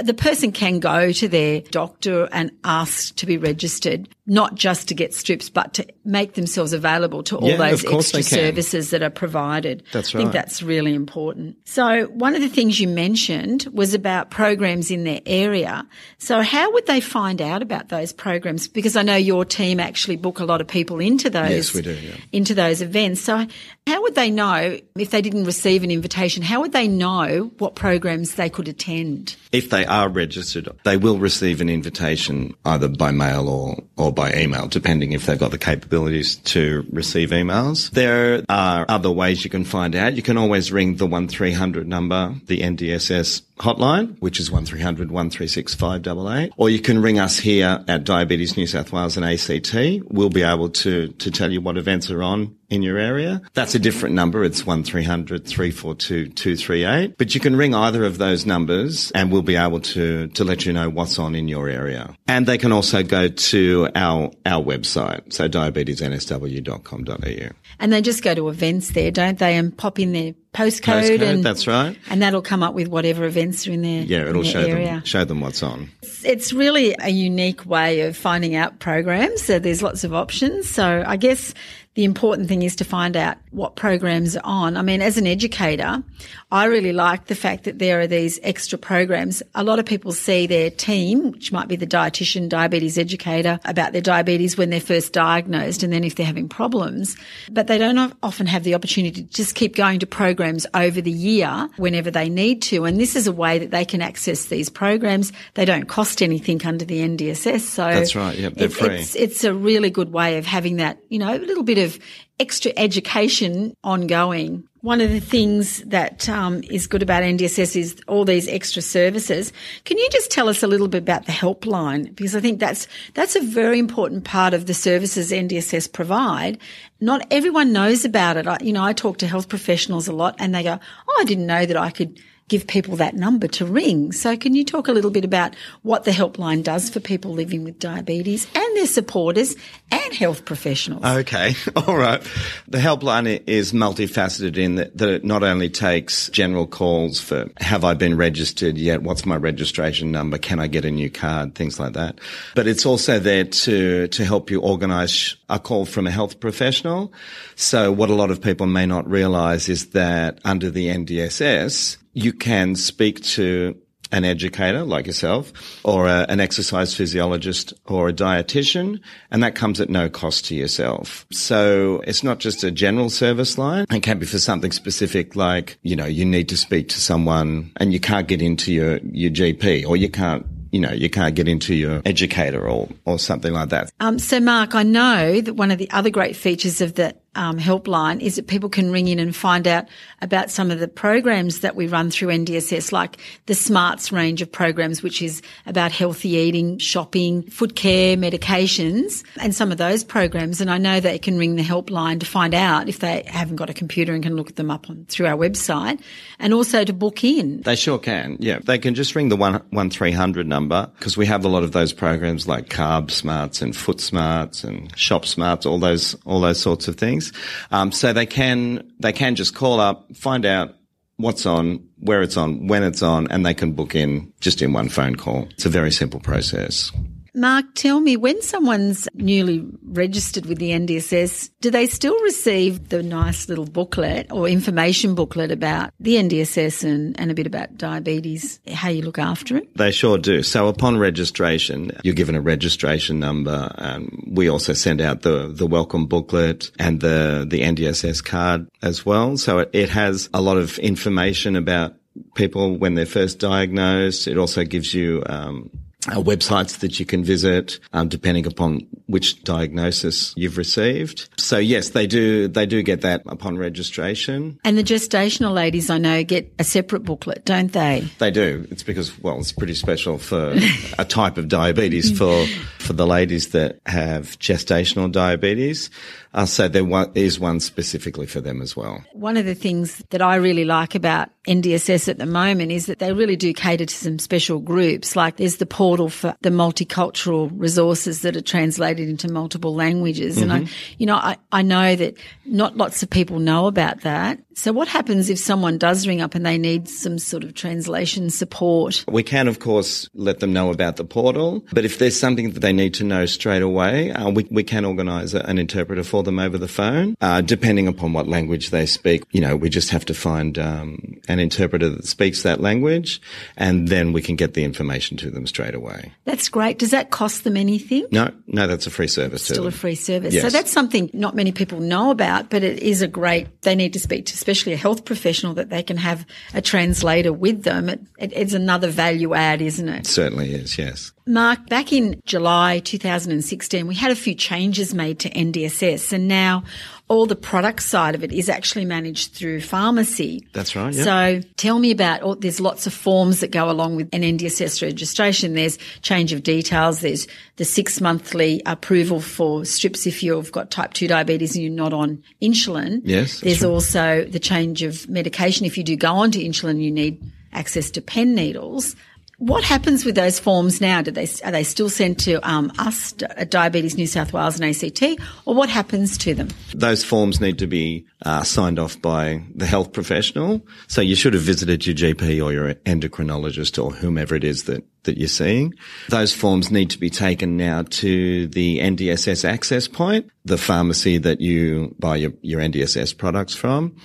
the 0.01 0.13
person 0.13 0.51
can 0.51 0.79
go 0.79 1.11
to 1.11 1.27
their 1.27 1.61
doctor 1.61 2.27
and 2.31 2.51
ask 2.63 3.15
to 3.17 3.25
be 3.25 3.37
registered, 3.37 4.09
not 4.25 4.55
just 4.55 4.87
to 4.87 4.95
get 4.95 5.13
strips, 5.13 5.49
but 5.49 5.73
to 5.75 5.85
make 6.03 6.33
themselves 6.33 6.73
available 6.73 7.23
to 7.23 7.37
all 7.37 7.49
yeah, 7.49 7.57
those 7.57 7.85
extra 7.85 8.23
services 8.23 8.89
that 8.91 9.03
are 9.03 9.09
provided. 9.09 9.50
That's 9.91 10.13
right. 10.13 10.21
I 10.21 10.23
think 10.23 10.33
that's 10.33 10.63
really 10.63 10.93
important. 10.93 11.57
So 11.67 12.05
one 12.07 12.35
of 12.35 12.41
the 12.41 12.49
things 12.49 12.79
you 12.79 12.87
mentioned 12.87 13.67
was 13.73 13.93
about 13.93 14.31
programs 14.31 14.91
in 14.91 15.03
their 15.03 15.21
area. 15.25 15.85
So 16.17 16.41
how 16.41 16.71
would 16.73 16.87
they 16.87 17.01
find 17.01 17.41
out 17.41 17.61
about 17.61 17.89
those 17.89 18.13
programs? 18.13 18.67
Because 18.67 18.95
I 18.95 19.03
know 19.03 19.15
your 19.15 19.45
team 19.45 19.79
actually 19.79 20.15
book 20.15 20.39
a 20.39 20.45
lot 20.45 20.61
of 20.61 20.67
people 20.67 20.99
into 20.99 21.29
those, 21.29 21.49
yes, 21.49 21.73
we 21.73 21.81
do, 21.81 21.93
yeah. 21.93 22.15
into 22.31 22.53
those 22.53 22.81
events. 22.81 23.21
So 23.21 23.45
how 23.87 24.01
would 24.01 24.15
they 24.15 24.31
know 24.31 24.77
if 24.95 25.11
they 25.11 25.21
didn't 25.21 25.45
receive 25.45 25.83
an 25.83 25.91
invitation? 25.91 26.43
How 26.43 26.61
would 26.61 26.71
they 26.71 26.87
know 26.87 27.51
what 27.57 27.75
programs 27.75 28.35
they 28.35 28.49
could 28.49 28.67
attend? 28.67 29.35
If 29.51 29.69
they 29.69 29.85
are 29.85 30.07
registered, 30.07 30.69
they 30.83 30.97
will 30.97 31.19
receive 31.19 31.61
an 31.61 31.69
invitation 31.69 32.55
either 32.65 32.87
by 32.87 33.11
mail 33.11 33.49
or, 33.49 33.77
or 33.97 34.13
by 34.13 34.33
email, 34.33 34.67
depending 34.67 35.11
if 35.11 35.25
they've 35.25 35.39
got 35.39 35.51
the 35.51 35.57
capabilities 35.57 36.35
to 36.37 36.85
receive 36.91 37.29
emails. 37.29 37.89
There 37.91 38.43
are 38.49 38.85
other 38.87 39.11
you 39.43 39.49
can 39.49 39.65
find 39.65 39.95
out. 39.95 40.13
You 40.13 40.21
can 40.21 40.37
always 40.37 40.71
ring 40.71 40.95
the 40.95 41.05
1300 41.05 41.87
number, 41.87 42.35
the 42.45 42.61
NDSS 42.61 43.41
hotline, 43.61 44.19
which 44.19 44.39
is 44.39 44.51
1300 44.51 45.11
136 45.11 45.75
588, 45.75 46.53
or 46.57 46.69
you 46.69 46.79
can 46.79 47.01
ring 47.01 47.19
us 47.19 47.37
here 47.37 47.83
at 47.87 48.03
Diabetes 48.03 48.57
New 48.57 48.67
South 48.67 48.91
Wales 48.91 49.17
and 49.17 49.25
ACT. 49.25 50.03
We'll 50.09 50.29
be 50.29 50.43
able 50.43 50.69
to, 50.69 51.09
to 51.09 51.31
tell 51.31 51.51
you 51.51 51.61
what 51.61 51.77
events 51.77 52.09
are 52.09 52.23
on 52.23 52.55
in 52.69 52.81
your 52.81 52.97
area. 52.97 53.41
That's 53.53 53.75
a 53.75 53.79
different 53.79 54.15
number. 54.15 54.43
It's 54.43 54.65
1300 54.65 55.45
342 55.45 56.29
238. 56.29 57.17
But 57.17 57.35
you 57.35 57.41
can 57.41 57.55
ring 57.55 57.75
either 57.75 58.03
of 58.03 58.17
those 58.17 58.45
numbers 58.45 59.11
and 59.11 59.31
we'll 59.31 59.41
be 59.41 59.57
able 59.57 59.81
to, 59.81 60.27
to 60.29 60.43
let 60.43 60.65
you 60.65 60.73
know 60.73 60.89
what's 60.89 61.19
on 61.19 61.35
in 61.35 61.47
your 61.47 61.69
area. 61.69 62.15
And 62.27 62.47
they 62.47 62.57
can 62.57 62.71
also 62.71 63.03
go 63.03 63.27
to 63.27 63.89
our, 63.93 64.31
our 64.45 64.63
website, 64.63 65.33
so 65.33 65.47
diabetesnsw.com.au. 65.47 67.55
And 67.79 67.93
they 67.93 68.01
just 68.01 68.23
go 68.23 68.33
to 68.33 68.49
events 68.49 68.91
there, 68.91 69.11
don't 69.11 69.37
they? 69.37 69.55
And 69.55 69.77
pop 69.77 69.99
in 69.99 70.13
their 70.13 70.33
postcode, 70.53 71.19
postcode 71.19 71.21
and 71.21 71.43
that's 71.43 71.67
right. 71.67 71.97
And 72.09 72.21
that'll 72.21 72.41
come 72.41 72.61
up 72.63 72.73
with 72.73 72.87
whatever 72.87 73.25
events 73.25 73.67
are 73.67 73.71
in 73.71 73.81
there. 73.81 74.03
Yeah, 74.03 74.29
it'll 74.29 74.43
show 74.43 74.61
area. 74.61 74.85
them 74.85 75.03
show 75.05 75.23
them 75.23 75.41
what's 75.41 75.63
on. 75.63 75.89
It's, 76.01 76.25
it's 76.25 76.53
really 76.53 76.95
a 76.99 77.09
unique 77.09 77.65
way 77.65 78.01
of 78.01 78.17
finding 78.17 78.55
out 78.55 78.79
programs. 78.79 79.41
So 79.41 79.59
there's 79.59 79.81
lots 79.81 80.03
of 80.03 80.13
options. 80.13 80.69
So 80.69 81.03
I 81.07 81.15
guess 81.15 81.53
the 81.93 82.05
important 82.05 82.47
thing 82.47 82.63
is 82.63 82.77
to 82.77 82.85
find 82.85 83.17
out 83.17 83.37
what 83.51 83.75
programs 83.75 84.37
are 84.37 84.41
on. 84.45 84.77
I 84.77 84.81
mean, 84.81 85.01
as 85.01 85.17
an 85.17 85.27
educator, 85.27 86.01
I 86.49 86.65
really 86.65 86.93
like 86.93 87.25
the 87.25 87.35
fact 87.35 87.65
that 87.65 87.79
there 87.79 87.99
are 87.99 88.07
these 88.07 88.39
extra 88.43 88.77
programs. 88.77 89.43
A 89.55 89.63
lot 89.63 89.77
of 89.77 89.85
people 89.85 90.13
see 90.13 90.47
their 90.47 90.69
team, 90.69 91.31
which 91.31 91.51
might 91.51 91.67
be 91.67 91.75
the 91.75 91.87
dietitian, 91.87 92.47
diabetes 92.47 92.97
educator, 92.97 93.59
about 93.65 93.91
their 93.91 94.01
diabetes 94.01 94.57
when 94.57 94.69
they're 94.69 94.79
first 94.79 95.11
diagnosed 95.11 95.83
and 95.83 95.91
then 95.91 96.05
if 96.05 96.15
they're 96.15 96.25
having 96.25 96.47
problems. 96.47 97.17
But 97.51 97.67
they 97.67 97.77
don't 97.77 98.13
often 98.23 98.47
have 98.47 98.63
the 98.63 98.73
opportunity 98.73 99.23
to 99.23 99.29
just 99.29 99.55
keep 99.55 99.75
going 99.75 99.99
to 99.99 100.07
programs 100.07 100.65
over 100.73 101.01
the 101.01 101.11
year 101.11 101.69
whenever 101.75 102.09
they 102.09 102.29
need 102.29 102.61
to. 102.63 102.85
And 102.85 103.01
this 103.01 103.17
is 103.17 103.27
a 103.27 103.33
way 103.33 103.59
that 103.59 103.71
they 103.71 103.83
can 103.83 104.01
access 104.01 104.45
these 104.45 104.69
programs. 104.69 105.33
They 105.55 105.65
don't 105.65 105.89
cost 105.89 106.21
anything 106.21 106.65
under 106.65 106.85
the 106.85 107.01
NDSS. 107.01 107.61
So 107.61 107.83
that's 107.83 108.15
right. 108.15 108.37
Yep, 108.37 108.53
they're 108.53 108.67
it, 108.67 108.73
free. 108.73 108.95
It's, 108.95 109.15
it's 109.15 109.43
a 109.43 109.53
really 109.53 109.89
good 109.89 110.13
way 110.13 110.37
of 110.37 110.45
having 110.45 110.77
that, 110.77 110.97
you 111.09 111.19
know, 111.19 111.35
a 111.35 111.37
little 111.37 111.63
bit 111.63 111.80
of 111.81 111.99
extra 112.39 112.71
education 112.75 113.75
ongoing. 113.83 114.67
One 114.81 114.99
of 114.99 115.11
the 115.11 115.19
things 115.19 115.83
that 115.83 116.27
um, 116.27 116.63
is 116.63 116.87
good 116.87 117.03
about 117.03 117.21
NDSS 117.21 117.75
is 117.75 118.01
all 118.07 118.25
these 118.25 118.47
extra 118.47 118.81
services. 118.81 119.53
Can 119.85 119.99
you 119.99 120.09
just 120.11 120.31
tell 120.31 120.49
us 120.49 120.63
a 120.63 120.67
little 120.67 120.87
bit 120.87 121.03
about 121.03 121.27
the 121.27 121.31
helpline? 121.31 122.15
Because 122.15 122.35
I 122.35 122.39
think 122.39 122.59
that's 122.59 122.87
that's 123.13 123.35
a 123.35 123.41
very 123.41 123.77
important 123.77 124.23
part 124.23 124.55
of 124.55 124.65
the 124.65 124.73
services 124.73 125.31
NDSS 125.31 125.93
provide. 125.93 126.57
Not 126.99 127.27
everyone 127.29 127.73
knows 127.73 128.05
about 128.05 128.37
it. 128.37 128.47
I, 128.47 128.57
you 128.61 128.73
know, 128.73 128.83
I 128.83 128.93
talk 128.93 129.17
to 129.19 129.27
health 129.27 129.47
professionals 129.47 130.07
a 130.07 130.13
lot, 130.13 130.35
and 130.39 130.55
they 130.55 130.63
go, 130.63 130.79
"Oh, 131.07 131.17
I 131.19 131.25
didn't 131.25 131.45
know 131.45 131.65
that 131.67 131.77
I 131.77 131.91
could." 131.91 132.19
Give 132.51 132.67
people 132.67 132.97
that 132.97 133.15
number 133.15 133.47
to 133.47 133.65
ring. 133.65 134.11
So 134.11 134.35
can 134.35 134.53
you 134.53 134.65
talk 134.65 134.89
a 134.89 134.91
little 134.91 135.09
bit 135.09 135.23
about 135.23 135.55
what 135.83 136.03
the 136.03 136.11
helpline 136.11 136.61
does 136.61 136.89
for 136.89 136.99
people 136.99 137.31
living 137.31 137.63
with 137.63 137.79
diabetes 137.79 138.45
and 138.53 138.75
their 138.77 138.87
supporters 138.87 139.55
and 139.89 140.13
health 140.13 140.43
professionals? 140.43 141.05
Okay. 141.05 141.55
All 141.77 141.95
right. 141.95 142.21
The 142.67 142.79
helpline 142.79 143.41
is 143.47 143.71
multifaceted 143.71 144.57
in 144.57 144.75
that, 144.75 144.97
that 144.97 145.07
it 145.07 145.23
not 145.23 145.43
only 145.43 145.69
takes 145.69 146.27
general 146.27 146.67
calls 146.67 147.21
for 147.21 147.49
have 147.61 147.85
I 147.85 147.93
been 147.93 148.17
registered 148.17 148.77
yet? 148.77 149.01
What's 149.01 149.25
my 149.25 149.37
registration 149.37 150.11
number? 150.11 150.37
Can 150.37 150.59
I 150.59 150.67
get 150.67 150.83
a 150.83 150.91
new 150.91 151.09
card? 151.09 151.55
Things 151.55 151.79
like 151.79 151.93
that. 151.93 152.19
But 152.53 152.67
it's 152.67 152.85
also 152.85 153.17
there 153.17 153.45
to, 153.45 154.09
to 154.09 154.25
help 154.25 154.51
you 154.51 154.59
organize 154.59 155.37
a 155.47 155.57
call 155.57 155.85
from 155.85 156.05
a 156.05 156.11
health 156.11 156.41
professional. 156.41 157.13
So 157.55 157.93
what 157.93 158.09
a 158.09 158.13
lot 158.13 158.29
of 158.29 158.41
people 158.41 158.67
may 158.67 158.85
not 158.85 159.09
realize 159.09 159.69
is 159.69 159.91
that 159.91 160.39
under 160.43 160.69
the 160.69 160.87
NDSS, 160.87 161.95
you 162.13 162.33
can 162.33 162.75
speak 162.75 163.21
to 163.23 163.75
an 164.11 164.25
educator 164.25 164.83
like 164.83 165.07
yourself 165.07 165.53
or 165.83 166.07
a, 166.07 166.25
an 166.29 166.39
exercise 166.39 166.93
physiologist 166.93 167.73
or 167.85 168.09
a 168.09 168.13
dietitian 168.13 168.99
and 169.31 169.41
that 169.41 169.55
comes 169.55 169.79
at 169.79 169.89
no 169.89 170.09
cost 170.09 170.45
to 170.45 170.55
yourself. 170.55 171.25
So 171.31 172.01
it's 172.05 172.23
not 172.23 172.39
just 172.39 172.63
a 172.63 172.71
general 172.71 173.09
service 173.09 173.57
line. 173.57 173.85
It 173.89 174.03
can 174.03 174.19
be 174.19 174.25
for 174.25 174.39
something 174.39 174.71
specific 174.71 175.35
like, 175.35 175.77
you 175.81 175.95
know, 175.95 176.05
you 176.05 176.25
need 176.25 176.49
to 176.49 176.57
speak 176.57 176.89
to 176.89 176.99
someone 176.99 177.71
and 177.77 177.93
you 177.93 177.99
can't 177.99 178.27
get 178.27 178.41
into 178.41 178.73
your, 178.73 178.97
your 179.03 179.31
GP 179.31 179.87
or 179.87 179.97
you 179.97 180.09
can't 180.09 180.45
you 180.71 180.79
know, 180.79 180.91
you 180.91 181.09
can't 181.09 181.35
get 181.35 181.49
into 181.49 181.75
your 181.75 182.01
educator 182.05 182.65
or, 182.65 182.87
or 183.03 183.19
something 183.19 183.51
like 183.51 183.69
that. 183.69 183.91
Um, 183.99 184.17
so, 184.17 184.39
Mark, 184.39 184.73
I 184.73 184.83
know 184.83 185.41
that 185.41 185.55
one 185.55 185.69
of 185.69 185.77
the 185.77 185.91
other 185.91 186.09
great 186.09 186.33
features 186.35 186.79
of 186.79 186.93
the 186.93 187.13
um, 187.35 187.57
helpline 187.57 188.19
is 188.19 188.35
that 188.35 188.47
people 188.47 188.69
can 188.69 188.91
ring 188.91 189.07
in 189.07 189.17
and 189.17 189.33
find 189.33 189.65
out 189.65 189.87
about 190.21 190.51
some 190.51 190.69
of 190.69 190.79
the 190.79 190.87
programs 190.87 191.61
that 191.61 191.77
we 191.77 191.87
run 191.87 192.11
through 192.11 192.27
NDSS, 192.27 192.91
like 192.91 193.17
the 193.45 193.55
Smarts 193.55 194.11
range 194.11 194.41
of 194.41 194.51
programs, 194.51 195.01
which 195.01 195.21
is 195.21 195.41
about 195.65 195.93
healthy 195.93 196.29
eating, 196.31 196.77
shopping, 196.77 197.43
foot 197.43 197.75
care, 197.75 198.17
medications, 198.17 199.23
and 199.39 199.55
some 199.55 199.71
of 199.71 199.77
those 199.77 200.03
programs. 200.03 200.59
And 200.59 200.69
I 200.69 200.77
know 200.77 200.99
they 200.99 201.17
can 201.17 201.37
ring 201.37 201.55
the 201.55 201.63
helpline 201.63 202.19
to 202.19 202.25
find 202.25 202.53
out 202.53 202.89
if 202.89 202.99
they 202.99 203.23
haven't 203.27 203.55
got 203.55 203.69
a 203.69 203.73
computer 203.73 204.13
and 204.13 204.21
can 204.21 204.35
look 204.35 204.55
them 204.55 204.69
up 204.69 204.89
on 204.89 205.05
through 205.05 205.27
our 205.27 205.37
website, 205.37 206.01
and 206.37 206.53
also 206.53 206.83
to 206.83 206.91
book 206.91 207.23
in. 207.23 207.61
They 207.61 207.77
sure 207.77 207.97
can. 207.97 208.37
Yeah, 208.39 208.59
they 208.59 208.77
can 208.77 208.93
just 208.93 209.15
ring 209.15 209.29
the 209.29 209.37
one 209.37 209.61
one 209.69 209.89
three 209.89 210.11
hundred 210.11 210.47
number 210.47 210.91
because 210.97 211.15
we 211.15 211.25
have 211.27 211.45
a 211.45 211.49
lot 211.49 211.63
of 211.63 211.71
those 211.71 211.93
programs 211.93 212.45
like 212.45 212.67
Carb 212.67 213.09
Smarts 213.09 213.61
and 213.61 213.75
Foot 213.75 214.01
Smarts 214.01 214.65
and 214.65 214.95
Shop 214.97 215.25
Smarts, 215.25 215.65
all 215.65 215.79
those 215.79 216.15
all 216.25 216.41
those 216.41 216.59
sorts 216.59 216.89
of 216.89 216.97
things 216.97 217.20
things. 217.29 217.41
Um, 217.71 217.91
so 217.91 218.13
they 218.13 218.25
can 218.25 218.91
they 218.99 219.13
can 219.13 219.35
just 219.35 219.55
call 219.55 219.79
up, 219.79 220.15
find 220.15 220.45
out 220.45 220.75
what's 221.17 221.45
on, 221.45 221.87
where 221.99 222.21
it's 222.21 222.37
on, 222.37 222.67
when 222.67 222.83
it's 222.83 223.03
on, 223.03 223.29
and 223.31 223.45
they 223.45 223.53
can 223.53 223.73
book 223.73 223.95
in 223.95 224.33
just 224.39 224.61
in 224.61 224.73
one 224.73 224.89
phone 224.89 225.15
call. 225.15 225.47
It's 225.51 225.65
a 225.65 225.69
very 225.69 225.91
simple 225.91 226.19
process. 226.19 226.91
Mark, 227.33 227.65
tell 227.75 228.01
me, 228.01 228.17
when 228.17 228.41
someone's 228.41 229.07
newly 229.13 229.65
registered 229.83 230.45
with 230.45 230.57
the 230.57 230.71
NDSS, 230.71 231.49
do 231.61 231.71
they 231.71 231.87
still 231.87 232.19
receive 232.23 232.89
the 232.89 233.01
nice 233.01 233.47
little 233.47 233.65
booklet 233.65 234.29
or 234.31 234.49
information 234.49 235.15
booklet 235.15 235.49
about 235.49 235.93
the 235.99 236.15
NDSS 236.15 236.83
and, 236.83 237.17
and 237.17 237.31
a 237.31 237.33
bit 237.33 237.47
about 237.47 237.77
diabetes, 237.77 238.59
how 238.73 238.89
you 238.89 239.01
look 239.01 239.17
after 239.17 239.55
it? 239.55 239.77
They 239.77 239.91
sure 239.91 240.17
do. 240.17 240.43
So 240.43 240.67
upon 240.67 240.97
registration, 240.97 241.91
you're 242.03 242.15
given 242.15 242.35
a 242.35 242.41
registration 242.41 243.19
number. 243.19 243.71
and 243.77 244.23
we 244.27 244.49
also 244.49 244.73
send 244.73 244.99
out 244.99 245.21
the, 245.21 245.47
the 245.47 245.65
welcome 245.65 246.07
booklet 246.07 246.71
and 246.79 246.99
the, 246.99 247.45
the 247.49 247.61
NDSS 247.61 248.23
card 248.23 248.67
as 248.81 249.05
well. 249.05 249.37
So 249.37 249.59
it, 249.59 249.69
it 249.71 249.89
has 249.89 250.29
a 250.33 250.41
lot 250.41 250.57
of 250.57 250.77
information 250.79 251.55
about 251.55 251.93
people 252.35 252.77
when 252.77 252.95
they're 252.95 253.05
first 253.05 253.39
diagnosed. 253.39 254.27
It 254.27 254.37
also 254.37 254.63
gives 254.65 254.93
you 254.93 255.23
um, 255.27 255.69
uh, 256.07 256.21
websites 256.21 256.79
that 256.79 256.99
you 256.99 257.05
can 257.05 257.23
visit, 257.23 257.79
um, 257.93 258.07
depending 258.07 258.45
upon 258.45 258.87
which 259.07 259.43
diagnosis 259.43 260.33
you've 260.35 260.57
received. 260.57 261.29
So 261.37 261.57
yes, 261.57 261.89
they 261.89 262.07
do, 262.07 262.47
they 262.47 262.65
do 262.65 262.81
get 262.81 263.01
that 263.01 263.21
upon 263.27 263.57
registration. 263.57 264.59
And 264.63 264.77
the 264.77 264.83
gestational 264.83 265.53
ladies 265.53 265.89
I 265.89 265.97
know 265.97 266.23
get 266.23 266.51
a 266.59 266.63
separate 266.63 267.03
booklet, 267.03 267.45
don't 267.45 267.71
they? 267.71 268.07
They 268.19 268.31
do. 268.31 268.65
It's 268.71 268.83
because, 268.83 269.17
well, 269.19 269.39
it's 269.39 269.51
pretty 269.51 269.75
special 269.75 270.17
for 270.17 270.55
a 270.97 271.05
type 271.05 271.37
of 271.37 271.47
diabetes 271.47 272.17
for, 272.17 272.45
for 272.79 272.93
the 272.93 273.05
ladies 273.05 273.49
that 273.49 273.79
have 273.85 274.39
gestational 274.39 275.11
diabetes. 275.11 275.89
Uh, 276.33 276.45
so 276.45 276.67
there 276.67 276.85
is 277.13 277.39
one 277.39 277.59
specifically 277.59 278.25
for 278.25 278.39
them 278.39 278.61
as 278.61 278.75
well. 278.75 279.03
One 279.13 279.35
of 279.35 279.45
the 279.45 279.55
things 279.55 280.03
that 280.11 280.21
I 280.21 280.35
really 280.35 280.63
like 280.63 280.95
about 280.95 281.29
NDSS 281.47 282.07
at 282.07 282.19
the 282.19 282.25
moment 282.25 282.71
is 282.71 282.85
that 282.85 282.99
they 282.99 283.11
really 283.11 283.35
do 283.35 283.53
cater 283.53 283.85
to 283.85 283.93
some 283.93 284.17
special 284.17 284.59
groups. 284.59 285.15
Like 285.15 285.37
there's 285.37 285.57
the 285.57 285.65
portal 285.65 286.09
for 286.09 286.35
the 286.41 286.49
multicultural 286.49 287.51
resources 287.53 288.21
that 288.21 288.37
are 288.37 288.41
translated 288.41 289.09
into 289.09 289.29
multiple 289.29 289.75
languages. 289.75 290.35
Mm-hmm. 290.35 290.43
And 290.43 290.53
I, 290.53 290.59
mm-hmm. 290.61 290.95
you 290.99 291.05
know, 291.05 291.15
I, 291.15 291.37
I 291.51 291.61
know 291.63 291.95
that 291.95 292.15
not 292.45 292.77
lots 292.77 293.03
of 293.03 293.09
people 293.09 293.39
know 293.39 293.67
about 293.67 294.01
that. 294.01 294.39
So 294.53 294.71
what 294.71 294.87
happens 294.87 295.29
if 295.29 295.39
someone 295.39 295.77
does 295.77 296.07
ring 296.07 296.21
up 296.21 296.35
and 296.35 296.45
they 296.45 296.57
need 296.57 296.87
some 296.87 297.17
sort 297.17 297.43
of 297.43 297.53
translation 297.53 298.29
support? 298.29 299.05
We 299.07 299.23
can, 299.23 299.47
of 299.47 299.59
course, 299.59 300.09
let 300.13 300.39
them 300.39 300.53
know 300.53 300.71
about 300.71 300.97
the 300.97 301.03
portal. 301.03 301.65
But 301.71 301.85
if 301.85 301.99
there's 301.99 302.19
something 302.19 302.51
that 302.51 302.59
they 302.59 302.73
need 302.73 302.93
to 302.95 303.03
know 303.03 303.25
straight 303.25 303.61
away, 303.61 304.11
uh, 304.11 304.29
we, 304.29 304.47
we 304.51 304.63
can 304.63 304.85
organise 304.85 305.33
an 305.33 305.57
interpreter 305.57 306.03
for 306.03 306.23
them 306.23 306.39
over 306.39 306.57
the 306.57 306.67
phone, 306.67 307.15
uh, 307.21 307.41
depending 307.41 307.87
upon 307.87 308.13
what 308.13 308.27
language 308.27 308.69
they 308.69 308.85
speak. 308.85 309.23
You 309.31 309.41
know, 309.41 309.55
we 309.55 309.69
just 309.69 309.89
have 309.89 310.05
to 310.05 310.13
find 310.13 310.59
um, 310.59 311.19
an 311.27 311.39
interpreter 311.39 311.89
that 311.89 312.05
speaks 312.05 312.43
that 312.43 312.59
language, 312.61 313.21
and 313.57 313.87
then 313.87 314.13
we 314.13 314.21
can 314.21 314.35
get 314.35 314.53
the 314.53 314.63
information 314.63 315.17
to 315.17 315.31
them 315.31 315.47
straight 315.47 315.75
away. 315.75 316.11
That's 316.25 316.49
great. 316.49 316.77
Does 316.77 316.91
that 316.91 317.11
cost 317.11 317.43
them 317.43 317.57
anything? 317.57 318.05
No, 318.11 318.31
no, 318.47 318.67
that's 318.67 318.87
a 318.87 318.91
free 318.91 319.07
service. 319.07 319.43
Still 319.43 319.67
a 319.67 319.71
free 319.71 319.95
service. 319.95 320.33
Yes. 320.33 320.43
So 320.43 320.49
that's 320.49 320.71
something 320.71 321.09
not 321.13 321.35
many 321.35 321.51
people 321.51 321.79
know 321.79 322.11
about, 322.11 322.49
but 322.49 322.63
it 322.63 322.79
is 322.79 323.01
a 323.01 323.07
great. 323.07 323.61
They 323.61 323.75
need 323.75 323.93
to 323.93 323.99
speak 323.99 324.25
to, 324.27 324.37
especially 324.51 324.73
a 324.73 324.77
health 324.77 325.05
professional, 325.05 325.53
that 325.53 325.69
they 325.69 325.81
can 325.81 325.97
have 325.97 326.25
a 326.53 326.61
translator 326.61 327.31
with 327.31 327.63
them. 327.63 327.89
It, 327.89 328.01
it, 328.17 328.33
it's 328.35 328.53
another 328.53 328.89
value 328.89 329.33
add, 329.33 329.61
isn't 329.61 329.87
it? 329.87 329.99
it 329.99 330.07
certainly 330.07 330.53
is. 330.53 330.77
Yes. 330.77 331.11
Mark, 331.25 331.67
back 331.67 331.93
in 331.93 332.21
July 332.25 332.79
2016, 332.79 333.87
we 333.87 333.95
had 333.95 334.11
a 334.11 334.15
few 334.15 334.35
changes 334.35 334.93
made 334.93 335.19
to 335.19 335.29
NDSS, 335.29 336.11
and 336.11 336.27
now 336.27 336.63
all 337.11 337.25
the 337.25 337.35
product 337.35 337.83
side 337.83 338.15
of 338.15 338.23
it 338.23 338.31
is 338.31 338.47
actually 338.47 338.85
managed 338.85 339.33
through 339.33 339.59
pharmacy. 339.59 340.47
That's 340.53 340.77
right. 340.77 340.93
Yeah. 340.93 341.03
So 341.03 341.49
tell 341.57 341.77
me 341.77 341.91
about, 341.91 342.21
oh, 342.23 342.35
there's 342.35 342.61
lots 342.61 342.87
of 342.87 342.93
forms 342.93 343.41
that 343.41 343.51
go 343.51 343.69
along 343.69 343.97
with 343.97 344.07
an 344.13 344.21
NDSS 344.21 344.81
registration. 344.81 345.53
There's 345.53 345.77
change 346.03 346.31
of 346.31 346.41
details. 346.41 347.01
There's 347.01 347.27
the 347.57 347.65
six 347.65 347.99
monthly 347.99 348.61
approval 348.65 349.19
for 349.19 349.65
strips 349.65 350.07
if 350.07 350.23
you've 350.23 350.53
got 350.53 350.71
type 350.71 350.93
2 350.93 351.09
diabetes 351.09 351.53
and 351.53 351.65
you're 351.65 351.73
not 351.73 351.91
on 351.91 352.23
insulin. 352.41 353.01
Yes. 353.03 353.41
There's 353.41 353.61
also 353.61 354.23
the 354.23 354.39
change 354.39 354.81
of 354.81 355.09
medication. 355.09 355.65
If 355.65 355.77
you 355.77 355.83
do 355.83 355.97
go 355.97 356.13
on 356.13 356.31
to 356.31 356.39
insulin, 356.39 356.81
you 356.81 356.91
need 356.91 357.21
access 357.51 357.91
to 357.91 358.01
pen 358.01 358.35
needles. 358.35 358.95
What 359.41 359.63
happens 359.63 360.05
with 360.05 360.13
those 360.13 360.39
forms 360.39 360.81
now? 360.81 361.01
Do 361.01 361.09
they 361.09 361.27
are 361.43 361.49
they 361.49 361.63
still 361.63 361.89
sent 361.89 362.19
to 362.19 362.47
um, 362.47 362.71
us, 362.77 363.11
Diabetes 363.11 363.97
New 363.97 364.05
South 364.05 364.33
Wales 364.33 364.59
and 364.59 364.69
ACT, 364.69 365.19
or 365.47 365.55
what 365.55 365.67
happens 365.67 366.15
to 366.19 366.35
them? 366.35 366.49
Those 366.75 367.03
forms 367.03 367.41
need 367.41 367.57
to 367.57 367.65
be 367.65 368.05
uh, 368.23 368.43
signed 368.43 368.77
off 368.77 369.01
by 369.01 369.43
the 369.55 369.65
health 369.65 369.93
professional. 369.93 370.63
So 370.87 371.01
you 371.01 371.15
should 371.15 371.33
have 371.33 371.41
visited 371.41 371.87
your 371.87 371.95
GP 371.95 372.45
or 372.45 372.53
your 372.53 372.75
endocrinologist 372.85 373.83
or 373.83 373.91
whomever 373.91 374.35
it 374.35 374.43
is 374.43 374.65
that 374.65 374.83
that 375.05 375.17
you're 375.17 375.27
seeing. 375.27 375.73
Those 376.09 376.31
forms 376.35 376.69
need 376.69 376.91
to 376.91 376.99
be 376.99 377.09
taken 377.09 377.57
now 377.57 377.81
to 377.81 378.45
the 378.45 378.77
NDSS 378.77 379.43
access 379.43 379.87
point, 379.87 380.29
the 380.45 380.59
pharmacy 380.59 381.17
that 381.17 381.41
you 381.41 381.95
buy 381.97 382.17
your, 382.17 382.33
your 382.43 382.61
NDSS 382.61 383.17
products 383.17 383.55
from, 383.55 383.95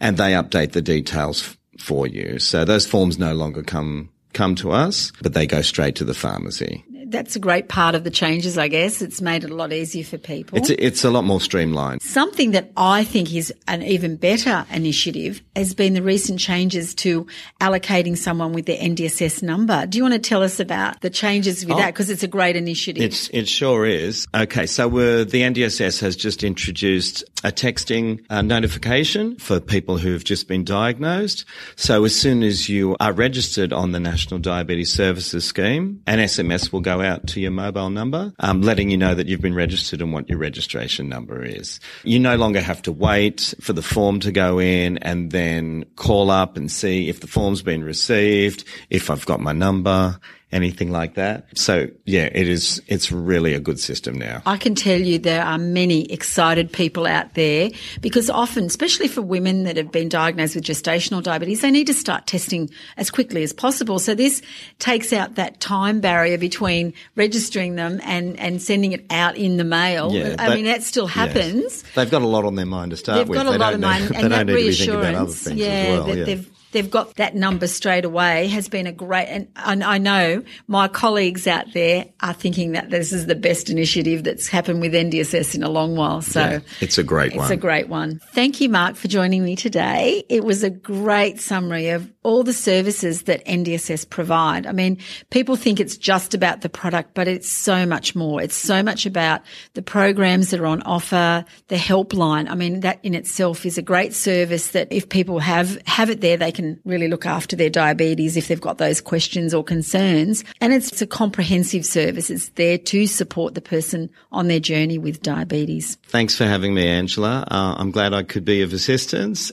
and 0.00 0.18
they 0.18 0.32
update 0.32 0.72
the 0.72 0.82
details 0.82 1.56
for 1.78 2.06
you. 2.06 2.38
So 2.38 2.66
those 2.66 2.86
forms 2.86 3.18
no 3.18 3.32
longer 3.32 3.62
come 3.62 4.10
come 4.32 4.54
to 4.56 4.72
us, 4.72 5.12
but 5.22 5.34
they 5.34 5.46
go 5.46 5.62
straight 5.62 5.96
to 5.96 6.04
the 6.04 6.14
pharmacy 6.14 6.84
that's 7.12 7.36
a 7.36 7.38
great 7.38 7.68
part 7.68 7.94
of 7.94 8.02
the 8.04 8.10
changes, 8.10 8.58
I 8.58 8.68
guess. 8.68 9.02
It's 9.02 9.20
made 9.20 9.44
it 9.44 9.50
a 9.50 9.54
lot 9.54 9.72
easier 9.72 10.02
for 10.02 10.18
people. 10.18 10.58
It's 10.58 10.70
a, 10.70 10.84
it's 10.84 11.04
a 11.04 11.10
lot 11.10 11.24
more 11.24 11.40
streamlined. 11.40 12.02
Something 12.02 12.52
that 12.52 12.72
I 12.76 13.04
think 13.04 13.32
is 13.32 13.52
an 13.68 13.82
even 13.82 14.16
better 14.16 14.66
initiative 14.72 15.42
has 15.54 15.74
been 15.74 15.94
the 15.94 16.02
recent 16.02 16.40
changes 16.40 16.94
to 16.96 17.26
allocating 17.60 18.16
someone 18.16 18.52
with 18.52 18.66
their 18.66 18.78
NDSS 18.78 19.42
number. 19.42 19.86
Do 19.86 19.98
you 19.98 20.04
want 20.04 20.14
to 20.14 20.20
tell 20.20 20.42
us 20.42 20.58
about 20.58 21.00
the 21.02 21.10
changes 21.10 21.64
with 21.64 21.74
oh, 21.74 21.78
that? 21.78 21.92
Because 21.92 22.10
it's 22.10 22.22
a 22.22 22.28
great 22.28 22.56
initiative. 22.56 23.02
It's, 23.02 23.28
it 23.28 23.46
sure 23.46 23.86
is. 23.86 24.26
Okay, 24.34 24.66
so 24.66 24.88
we're 24.88 25.24
the 25.24 25.42
NDSS 25.42 26.00
has 26.00 26.16
just 26.16 26.42
introduced 26.42 27.24
a 27.44 27.52
texting 27.52 28.24
uh, 28.30 28.42
notification 28.42 29.36
for 29.36 29.60
people 29.60 29.98
who 29.98 30.12
have 30.12 30.24
just 30.24 30.48
been 30.48 30.64
diagnosed. 30.64 31.44
So 31.76 32.04
as 32.04 32.14
soon 32.14 32.42
as 32.42 32.68
you 32.68 32.96
are 33.00 33.12
registered 33.12 33.72
on 33.72 33.92
the 33.92 34.00
National 34.00 34.38
Diabetes 34.38 34.92
Services 34.92 35.44
Scheme, 35.44 36.02
an 36.06 36.18
SMS 36.18 36.72
will 36.72 36.80
go 36.80 37.00
out 37.00 37.26
to 37.28 37.40
your 37.40 37.50
mobile 37.50 37.90
number, 37.90 38.32
um, 38.40 38.62
letting 38.62 38.90
you 38.90 38.96
know 38.96 39.14
that 39.14 39.26
you've 39.26 39.40
been 39.40 39.54
registered 39.54 40.00
and 40.00 40.12
what 40.12 40.28
your 40.28 40.38
registration 40.38 41.08
number 41.08 41.42
is. 41.44 41.80
You 42.04 42.18
no 42.18 42.36
longer 42.36 42.60
have 42.60 42.82
to 42.82 42.92
wait 42.92 43.54
for 43.60 43.72
the 43.72 43.82
form 43.82 44.20
to 44.20 44.32
go 44.32 44.58
in 44.58 44.98
and 44.98 45.30
then 45.30 45.84
call 45.96 46.30
up 46.30 46.56
and 46.56 46.70
see 46.70 47.08
if 47.08 47.20
the 47.20 47.26
form's 47.26 47.62
been 47.62 47.84
received, 47.84 48.64
if 48.90 49.10
I've 49.10 49.26
got 49.26 49.40
my 49.40 49.52
number, 49.52 50.18
anything 50.52 50.90
like 50.90 51.14
that. 51.14 51.46
So 51.56 51.88
yeah, 52.04 52.28
it 52.32 52.48
is, 52.48 52.82
it's 52.86 53.10
really 53.10 53.54
a 53.54 53.60
good 53.60 53.80
system 53.80 54.16
now. 54.18 54.42
I 54.46 54.56
can 54.56 54.74
tell 54.74 55.00
you 55.00 55.18
there 55.18 55.44
are 55.44 55.58
many 55.58 56.10
excited 56.12 56.70
people 56.72 57.06
out 57.06 57.34
there 57.34 57.70
because 58.00 58.28
often, 58.28 58.64
especially 58.64 59.08
for 59.08 59.22
women 59.22 59.64
that 59.64 59.76
have 59.76 59.90
been 59.90 60.08
diagnosed 60.08 60.54
with 60.54 60.64
gestational 60.64 61.22
diabetes, 61.22 61.62
they 61.62 61.70
need 61.70 61.86
to 61.86 61.94
start 61.94 62.26
testing 62.26 62.70
as 62.96 63.10
quickly 63.10 63.42
as 63.42 63.52
possible. 63.52 63.98
So 63.98 64.14
this 64.14 64.42
takes 64.78 65.12
out 65.12 65.36
that 65.36 65.60
time 65.60 66.00
barrier 66.00 66.38
between 66.38 66.92
registering 67.16 67.76
them 67.76 68.00
and, 68.04 68.38
and 68.38 68.60
sending 68.60 68.92
it 68.92 69.06
out 69.10 69.36
in 69.36 69.56
the 69.56 69.64
mail. 69.64 70.12
Yeah, 70.12 70.36
I 70.38 70.54
mean, 70.54 70.66
that 70.66 70.82
still 70.82 71.06
happens. 71.06 71.62
Yes. 71.62 71.84
They've 71.94 72.10
got 72.10 72.22
a 72.22 72.26
lot 72.26 72.44
on 72.44 72.56
their 72.56 72.66
mind 72.66 72.90
to 72.90 72.96
start 72.96 73.16
with. 73.16 73.26
they've 73.26 73.30
with. 73.30 73.38
Got 73.38 73.46
a 73.46 73.52
they 73.52 73.58
lot 73.58 73.74
of 73.74 73.80
mind, 73.80 74.12
and 74.16 74.32
that 74.32 74.46
reassurance, 74.46 75.46
yeah, 75.46 75.90
well, 75.90 76.04
that 76.04 76.18
yeah. 76.18 76.24
they've 76.24 76.50
they've 76.72 76.90
got 76.90 77.14
that 77.16 77.34
number 77.34 77.66
straight 77.66 78.04
away 78.04 78.48
has 78.48 78.68
been 78.68 78.86
a 78.86 78.92
great, 78.92 79.26
and, 79.26 79.48
and 79.56 79.84
I 79.84 79.98
know 79.98 80.42
my 80.66 80.88
colleagues 80.88 81.46
out 81.46 81.72
there 81.72 82.06
are 82.20 82.32
thinking 82.32 82.72
that 82.72 82.90
this 82.90 83.12
is 83.12 83.26
the 83.26 83.34
best 83.34 83.70
initiative 83.70 84.24
that's 84.24 84.48
happened 84.48 84.80
with 84.80 84.92
NDSS 84.92 85.54
in 85.54 85.62
a 85.62 85.70
long 85.70 85.96
while. 85.96 86.22
So 86.22 86.40
Yeah, 86.40 86.60
it's 86.80 86.98
a 86.98 87.02
great 87.02 87.28
it's 87.28 87.36
one. 87.36 87.44
It's 87.44 87.52
a 87.52 87.56
great 87.56 87.88
one. 87.88 88.20
Thank 88.32 88.60
you, 88.60 88.68
Mark, 88.68 88.96
for 88.96 89.08
joining 89.08 89.44
me 89.44 89.56
today. 89.56 90.24
It 90.28 90.44
was 90.44 90.62
a 90.62 90.70
great 90.70 91.40
summary 91.40 91.90
of 91.90 92.10
all 92.22 92.44
the 92.44 92.52
services 92.52 93.22
that 93.22 93.44
NDSS 93.46 94.08
provide. 94.08 94.66
I 94.66 94.72
mean, 94.72 94.98
people 95.30 95.56
think 95.56 95.80
it's 95.80 95.96
just 95.96 96.34
about 96.34 96.60
the 96.60 96.68
product, 96.68 97.14
but 97.14 97.26
it's 97.28 97.48
so 97.48 97.84
much 97.84 98.14
more. 98.14 98.40
It's 98.40 98.54
so 98.54 98.82
much 98.82 99.06
about 99.06 99.42
the 99.74 99.82
programs 99.82 100.50
that 100.50 100.60
are 100.60 100.66
on 100.66 100.82
offer, 100.82 101.44
the 101.68 101.76
helpline. 101.76 102.48
I 102.48 102.54
mean, 102.54 102.80
that 102.80 103.00
in 103.02 103.14
itself 103.14 103.66
is 103.66 103.76
a 103.76 103.82
great 103.82 104.14
service 104.14 104.70
that 104.70 104.88
if 104.92 105.08
people 105.08 105.40
have, 105.40 105.80
have 105.86 106.10
it 106.10 106.20
there, 106.20 106.36
they 106.36 106.52
can 106.62 106.80
really 106.84 107.08
look 107.08 107.26
after 107.26 107.56
their 107.56 107.70
diabetes 107.70 108.36
if 108.36 108.48
they've 108.48 108.60
got 108.60 108.78
those 108.78 109.00
questions 109.00 109.52
or 109.52 109.64
concerns. 109.64 110.44
And 110.60 110.72
it's, 110.72 110.92
it's 110.92 111.02
a 111.02 111.06
comprehensive 111.06 111.84
service. 111.84 112.30
It's 112.30 112.50
there 112.50 112.78
to 112.78 113.06
support 113.06 113.54
the 113.54 113.60
person 113.60 114.10
on 114.30 114.48
their 114.48 114.60
journey 114.60 114.98
with 114.98 115.22
diabetes. 115.22 115.96
Thanks 116.06 116.36
for 116.36 116.44
having 116.44 116.74
me, 116.74 116.86
Angela. 116.86 117.46
Uh, 117.50 117.74
I'm 117.76 117.90
glad 117.90 118.14
I 118.14 118.22
could 118.22 118.44
be 118.44 118.62
of 118.62 118.72
assistance. 118.72 119.50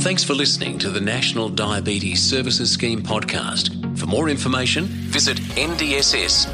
Thanks 0.00 0.22
for 0.22 0.34
listening 0.34 0.78
to 0.78 0.90
the 0.90 1.00
National 1.00 1.48
Diabetes 1.48 2.22
Services 2.22 2.70
Scheme 2.70 3.02
podcast. 3.02 3.98
For 3.98 4.06
more 4.06 4.28
information, 4.28 4.84
visit 4.84 5.38
ndss.com.au. 5.38 6.48